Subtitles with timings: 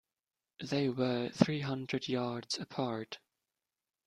[0.63, 3.19] They were three hundred yards apart.